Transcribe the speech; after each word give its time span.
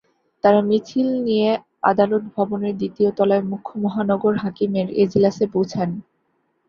তাঁরা 0.43 0.61
মিছিল 0.61 1.07
নিয়ে 1.27 1.49
আদালত 1.83 2.23
ভবনের 2.35 2.73
দ্বিতীয় 2.77 3.09
তলায় 3.17 3.43
মুখ্য 3.43 3.71
মহানগর 3.83 4.33
হাকিমের 4.43 4.87
এজলাসে 5.03 5.45
পৌঁছান। 5.53 5.89